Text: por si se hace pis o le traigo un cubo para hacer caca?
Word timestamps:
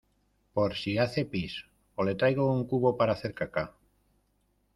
por 0.55 0.73
si 0.77 0.93
se 0.95 0.99
hace 1.01 1.21
pis 1.35 1.53
o 1.95 2.03
le 2.09 2.15
traigo 2.23 2.47
un 2.55 2.65
cubo 2.73 2.97
para 3.03 3.13
hacer 3.17 3.35
caca? 3.43 3.67